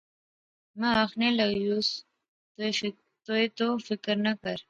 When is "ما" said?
0.79-0.89